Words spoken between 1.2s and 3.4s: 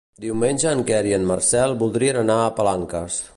Marcel voldrien anar a Palanques.